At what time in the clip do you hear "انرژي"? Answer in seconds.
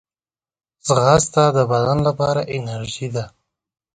2.55-3.07